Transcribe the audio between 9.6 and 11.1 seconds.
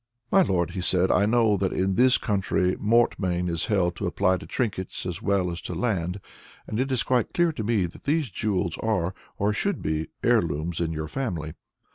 be, heirlooms in your